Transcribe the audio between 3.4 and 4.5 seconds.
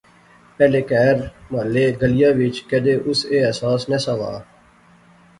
احساس نہسا وہا